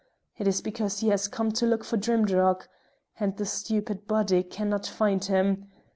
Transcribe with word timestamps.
It 0.39 0.47
is 0.47 0.63
because 0.63 1.01
he 1.01 1.09
has 1.09 1.27
come 1.27 1.51
to 1.51 1.67
look 1.67 1.83
for 1.83 1.95
Drimdarroch. 1.95 2.67
And 3.19 3.37
the 3.37 3.45
stupid 3.45 4.07
body 4.07 4.41
cannot 4.41 4.87
find 4.87 5.23
him! 5.23 5.67